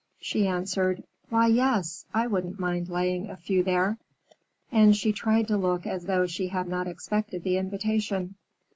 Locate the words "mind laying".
2.59-3.29